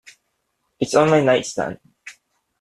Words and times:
It's 0.79 0.95
on 0.95 1.11
my 1.11 1.21
nightstand. 1.21 1.79